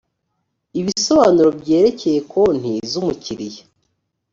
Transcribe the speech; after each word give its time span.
ibisobanuro 0.79 1.49
byerekeye 1.59 2.19
konti 2.31 2.71
z 2.89 2.93
umukiriya 3.01 3.63